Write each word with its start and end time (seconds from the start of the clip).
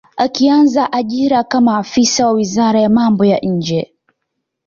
Akianza 0.17 0.91
ajira 0.93 1.43
kama 1.43 1.77
afisa 1.77 2.25
wa 2.25 2.31
wizara 2.31 2.79
ya 2.81 2.89
mambo 2.89 3.25
ya 3.25 3.39
nje 3.43 3.93